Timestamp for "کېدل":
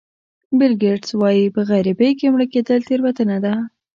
2.53-2.79